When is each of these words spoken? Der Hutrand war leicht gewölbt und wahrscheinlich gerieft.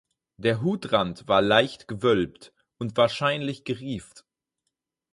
Der 0.37 0.63
Hutrand 0.63 1.27
war 1.27 1.43
leicht 1.43 1.87
gewölbt 1.87 2.53
und 2.79 2.97
wahrscheinlich 2.97 3.65
gerieft. 3.65 4.25